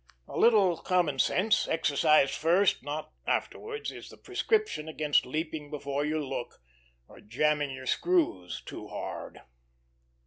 [0.27, 6.17] A little common sense exercised first, not afterwards is the prescription against leaping before you
[6.27, 6.59] look,
[7.07, 9.41] or jamming your screws too hard.